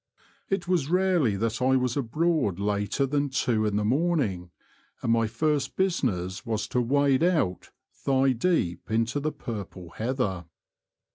[0.49, 4.49] It was rarely that I was abroad later than two in the morning,
[5.03, 10.45] and my first business was to wade out thigh deep into the purple heather.